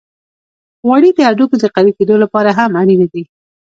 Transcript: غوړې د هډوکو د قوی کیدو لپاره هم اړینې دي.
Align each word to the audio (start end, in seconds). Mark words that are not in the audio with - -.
غوړې 0.85 1.09
د 1.13 1.19
هډوکو 1.27 1.55
د 1.59 1.65
قوی 1.75 1.91
کیدو 1.99 2.15
لپاره 2.23 2.49
هم 2.57 2.71
اړینې 2.81 3.07
دي. 3.13 3.23